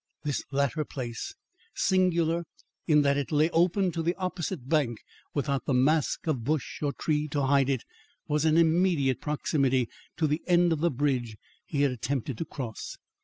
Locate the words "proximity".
9.21-9.87